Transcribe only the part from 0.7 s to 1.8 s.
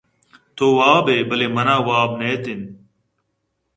وابئے بلئے من